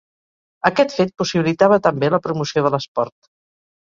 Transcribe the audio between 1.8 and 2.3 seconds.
també la